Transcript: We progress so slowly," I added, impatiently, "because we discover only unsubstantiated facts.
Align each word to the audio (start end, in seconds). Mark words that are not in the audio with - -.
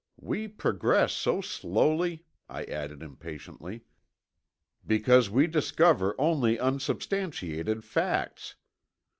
We 0.19 0.47
progress 0.47 1.13
so 1.13 1.41
slowly," 1.41 2.25
I 2.49 2.63
added, 2.63 3.03
impatiently, 3.03 3.83
"because 4.83 5.29
we 5.29 5.45
discover 5.45 6.15
only 6.17 6.57
unsubstantiated 6.59 7.83
facts. 7.83 8.55